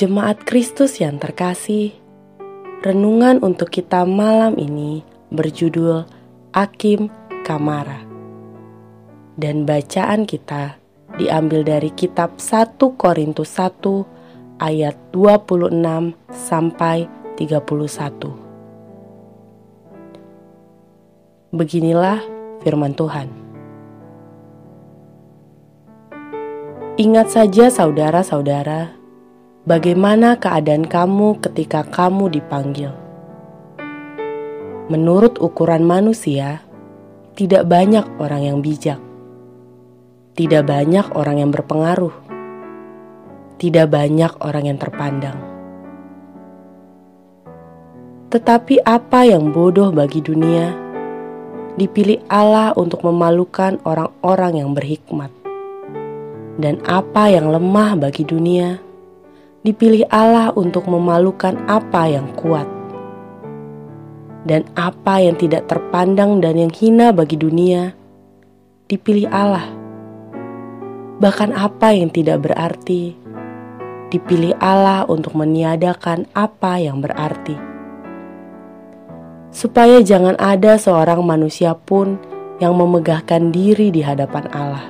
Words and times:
Jemaat 0.00 0.48
Kristus 0.48 0.96
yang 0.96 1.20
terkasih, 1.20 1.92
renungan 2.80 3.36
untuk 3.44 3.68
kita 3.68 4.08
malam 4.08 4.56
ini 4.56 5.04
berjudul 5.28 6.08
Akim 6.56 7.12
Kamara. 7.44 8.00
Dan 9.36 9.68
bacaan 9.68 10.24
kita 10.24 10.80
diambil 11.20 11.68
dari 11.68 11.92
kitab 11.92 12.40
1 12.40 12.80
Korintus 12.96 13.52
1 13.60 14.64
ayat 14.64 14.96
26 15.12 15.68
sampai 16.32 17.04
31. 17.36 17.60
Beginilah 21.52 22.24
firman 22.64 22.96
Tuhan. 22.96 23.28
Ingat 26.96 27.36
saja 27.36 27.68
saudara-saudara, 27.68 28.99
Bagaimana 29.60 30.40
keadaan 30.40 30.88
kamu 30.88 31.36
ketika 31.44 31.84
kamu 31.84 32.32
dipanggil? 32.32 32.96
Menurut 34.88 35.36
ukuran 35.36 35.84
manusia, 35.84 36.64
tidak 37.36 37.68
banyak 37.68 38.08
orang 38.16 38.40
yang 38.40 38.58
bijak, 38.64 38.96
tidak 40.32 40.64
banyak 40.64 41.04
orang 41.12 41.44
yang 41.44 41.52
berpengaruh, 41.52 42.16
tidak 43.60 43.92
banyak 43.92 44.32
orang 44.40 44.64
yang 44.64 44.80
terpandang. 44.80 45.36
Tetapi 48.32 48.80
apa 48.80 49.28
yang 49.28 49.52
bodoh 49.52 49.92
bagi 49.92 50.24
dunia? 50.24 50.72
Dipilih 51.76 52.24
Allah 52.32 52.72
untuk 52.80 53.04
memalukan 53.04 53.76
orang-orang 53.84 54.64
yang 54.64 54.72
berhikmat, 54.72 55.28
dan 56.56 56.80
apa 56.88 57.28
yang 57.28 57.52
lemah 57.52 58.00
bagi 58.00 58.24
dunia 58.24 58.88
dipilih 59.60 60.08
Allah 60.08 60.56
untuk 60.56 60.88
memalukan 60.88 61.60
apa 61.68 62.08
yang 62.08 62.32
kuat, 62.32 62.64
dan 64.48 64.64
apa 64.72 65.20
yang 65.20 65.36
tidak 65.36 65.68
terpandang 65.68 66.40
dan 66.40 66.56
yang 66.56 66.72
hina 66.72 67.12
bagi 67.12 67.36
dunia 67.36 67.92
dipilih 68.88 69.28
Allah. 69.28 69.68
Bahkan 71.20 71.52
apa 71.52 71.92
yang 71.92 72.08
tidak 72.08 72.48
berarti 72.48 73.12
dipilih 74.08 74.56
Allah 74.64 75.04
untuk 75.04 75.36
meniadakan 75.36 76.24
apa 76.32 76.80
yang 76.80 77.04
berarti, 77.04 77.60
supaya 79.52 80.00
jangan 80.00 80.40
ada 80.40 80.80
seorang 80.80 81.20
manusia 81.20 81.76
pun 81.76 82.16
yang 82.64 82.72
memegahkan 82.80 83.52
diri 83.52 83.92
di 83.92 84.00
hadapan 84.00 84.48
Allah, 84.56 84.88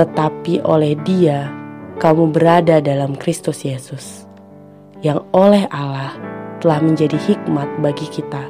tetapi 0.00 0.64
oleh 0.64 0.96
Dia 1.04 1.67
kamu 1.98 2.30
berada 2.30 2.78
dalam 2.78 3.18
Kristus 3.18 3.66
Yesus, 3.66 4.22
yang 5.02 5.26
oleh 5.34 5.66
Allah 5.74 6.14
telah 6.62 6.78
menjadi 6.78 7.18
hikmat 7.18 7.66
bagi 7.82 8.06
kita. 8.06 8.46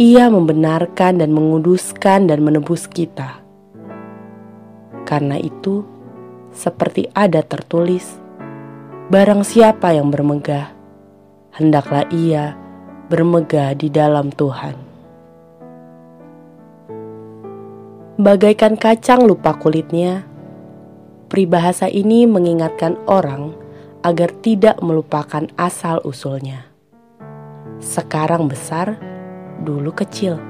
Ia 0.00 0.32
membenarkan 0.32 1.20
dan 1.20 1.30
menguduskan 1.36 2.24
dan 2.24 2.40
menebus 2.40 2.88
kita. 2.88 3.44
Karena 5.04 5.36
itu, 5.36 5.84
seperti 6.56 7.12
ada 7.12 7.44
tertulis, 7.44 8.16
barang 9.12 9.44
siapa 9.44 9.92
yang 9.92 10.08
bermegah, 10.08 10.72
hendaklah 11.52 12.08
ia 12.08 12.56
bermegah 13.12 13.76
di 13.76 13.92
dalam 13.92 14.32
Tuhan. 14.32 14.76
Bagaikan 18.20 18.76
kacang 18.76 19.24
lupa 19.24 19.56
kulitnya, 19.56 20.27
Peribahasa 21.28 21.92
ini 21.92 22.24
mengingatkan 22.24 22.96
orang 23.04 23.52
agar 24.00 24.32
tidak 24.40 24.80
melupakan 24.80 25.44
asal-usulnya. 25.60 26.64
Sekarang 27.84 28.48
besar, 28.48 28.96
dulu 29.60 29.92
kecil. 29.92 30.40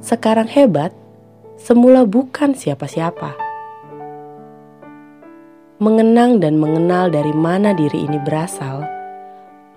Sekarang 0.00 0.48
hebat, 0.48 0.96
semula 1.60 2.08
bukan 2.08 2.56
siapa-siapa. 2.56 3.36
Mengenang 5.84 6.40
dan 6.40 6.56
mengenal 6.56 7.12
dari 7.12 7.36
mana 7.36 7.76
diri 7.76 8.08
ini 8.08 8.16
berasal, 8.24 8.88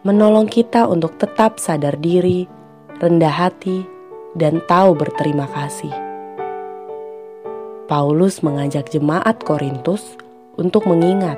menolong 0.07 0.47
kita 0.47 0.87
untuk 0.87 1.19
tetap 1.19 1.59
sadar 1.59 1.99
diri, 1.99 2.47
rendah 3.03 3.33
hati, 3.33 3.83
dan 4.39 4.63
tahu 4.71 4.95
berterima 4.95 5.51
kasih. 5.51 6.04
Paulus 7.85 8.41
mengajak 8.41 8.89
jemaat 8.89 9.45
Korintus 9.45 10.17
untuk 10.57 10.89
mengingat 10.89 11.37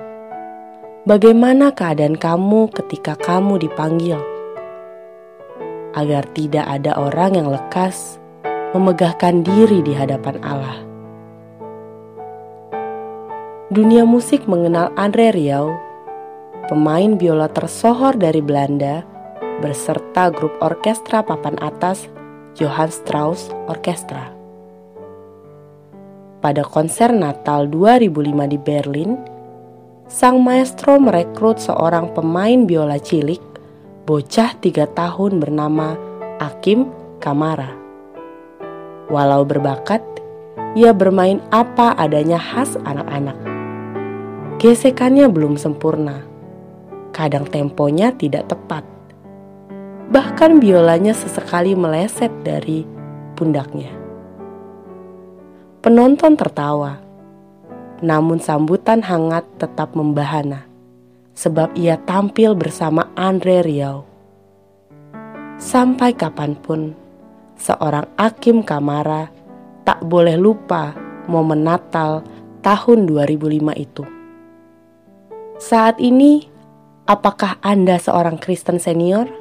bagaimana 1.03 1.75
keadaan 1.75 2.15
kamu 2.15 2.71
ketika 2.71 3.19
kamu 3.19 3.59
dipanggil, 3.59 4.15
agar 5.91 6.23
tidak 6.31 6.63
ada 6.63 6.95
orang 6.95 7.35
yang 7.35 7.51
lekas 7.51 8.15
memegahkan 8.71 9.43
diri 9.43 9.83
di 9.83 9.91
hadapan 9.91 10.39
Allah. 10.39 10.79
Dunia 13.67 14.07
musik 14.07 14.47
mengenal 14.47 14.95
Andre 14.95 15.35
Rieu, 15.35 15.75
pemain 16.71 17.19
biola 17.19 17.51
tersohor 17.51 18.15
dari 18.15 18.39
Belanda, 18.39 19.03
beserta 19.59 20.31
grup 20.31 20.55
orkestra 20.63 21.19
papan 21.27 21.59
atas 21.59 22.07
Johann 22.55 22.87
Strauss 22.87 23.51
Orchestra 23.67 24.36
pada 26.47 26.63
konser 26.63 27.11
Natal 27.11 27.67
2005 27.67 28.23
di 28.47 28.55
Berlin, 28.55 29.19
sang 30.07 30.39
maestro 30.39 30.95
merekrut 30.95 31.59
seorang 31.59 32.15
pemain 32.15 32.63
biola 32.63 32.95
cilik, 33.03 33.43
bocah 34.07 34.55
tiga 34.63 34.87
tahun 34.87 35.43
bernama 35.43 35.99
Akim 36.39 36.87
Kamara. 37.19 37.75
Walau 39.11 39.43
berbakat, 39.43 39.99
ia 40.71 40.95
bermain 40.95 41.43
apa 41.51 41.91
adanya 41.99 42.39
khas 42.39 42.79
anak-anak. 42.87 43.35
Gesekannya 44.63 45.27
belum 45.27 45.59
sempurna, 45.59 46.23
kadang 47.11 47.43
temponya 47.43 48.15
tidak 48.15 48.47
tepat. 48.47 48.87
Bahkan 50.15 50.63
biolanya 50.63 51.11
sesekali 51.11 51.75
meleset 51.75 52.31
dari 52.47 52.87
pundaknya. 53.35 53.96
Penonton 55.87 56.35
tertawa, 56.35 56.99
namun 58.03 58.43
sambutan 58.43 58.99
hangat 58.99 59.47
tetap 59.55 59.95
membahana, 59.95 60.67
sebab 61.31 61.71
ia 61.79 61.95
tampil 62.03 62.59
bersama 62.59 63.07
Andre 63.15 63.63
Riau. 63.63 64.03
Sampai 65.55 66.11
kapan 66.11 66.59
pun, 66.59 66.91
seorang 67.55 68.03
Akim 68.19 68.67
Kamara 68.67 69.31
tak 69.87 70.03
boleh 70.03 70.35
lupa 70.35 70.91
momen 71.31 71.63
Natal 71.63 72.19
tahun 72.67 73.07
2005 73.07 73.71
itu. 73.79 74.03
Saat 75.55 76.03
ini, 76.03 76.51
apakah 77.07 77.63
Anda 77.63 77.95
seorang 77.95 78.35
Kristen 78.43 78.83
senior? 78.83 79.31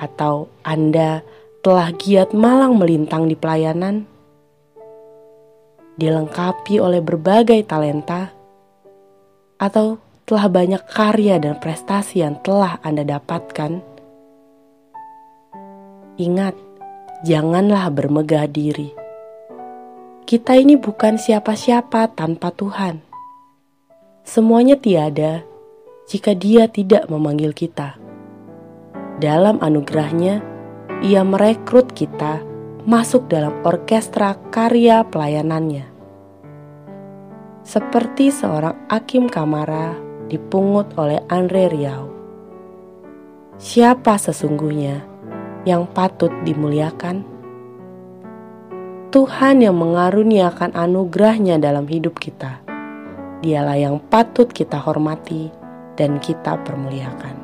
Atau 0.00 0.48
Anda 0.64 1.20
telah 1.60 1.92
giat 1.92 2.32
malang 2.32 2.80
melintang 2.80 3.28
di 3.28 3.36
pelayanan? 3.36 4.13
Dilengkapi 5.94 6.82
oleh 6.82 6.98
berbagai 6.98 7.62
talenta, 7.66 8.34
atau 9.58 10.02
telah 10.24 10.46
banyak 10.50 10.82
karya 10.90 11.38
dan 11.38 11.60
prestasi 11.60 12.24
yang 12.24 12.40
telah 12.42 12.80
Anda 12.82 13.04
dapatkan, 13.06 13.78
ingat, 16.18 16.54
janganlah 17.22 17.92
bermegah 17.92 18.50
diri. 18.50 18.90
Kita 20.24 20.56
ini 20.56 20.80
bukan 20.80 21.20
siapa-siapa 21.20 22.16
tanpa 22.16 22.48
Tuhan. 22.48 23.04
Semuanya 24.24 24.80
tiada 24.80 25.44
jika 26.08 26.32
Dia 26.32 26.64
tidak 26.64 27.12
memanggil 27.12 27.52
kita. 27.52 28.00
Dalam 29.20 29.60
anugerahnya, 29.60 30.40
Ia 31.04 31.20
merekrut 31.20 31.92
kita 31.92 32.53
masuk 32.84 33.32
dalam 33.32 33.64
orkestra 33.64 34.36
karya 34.52 35.08
pelayanannya. 35.08 35.88
Seperti 37.64 38.28
seorang 38.28 38.76
Akim 38.92 39.24
Kamara 39.32 39.96
dipungut 40.28 40.92
oleh 41.00 41.24
Andre 41.32 41.72
Riau. 41.72 42.12
Siapa 43.56 44.20
sesungguhnya 44.20 45.00
yang 45.64 45.88
patut 45.88 46.28
dimuliakan? 46.44 47.24
Tuhan 49.08 49.64
yang 49.64 49.80
mengaruniakan 49.80 50.76
anugerahnya 50.76 51.56
dalam 51.56 51.88
hidup 51.88 52.20
kita. 52.20 52.60
Dialah 53.40 53.80
yang 53.80 53.96
patut 54.12 54.52
kita 54.52 54.76
hormati 54.76 55.48
dan 55.96 56.20
kita 56.20 56.60
permuliakan. 56.60 57.43